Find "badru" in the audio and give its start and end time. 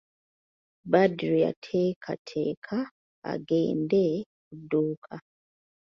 0.91-1.35